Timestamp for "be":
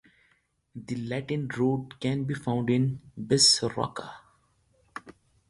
2.23-2.33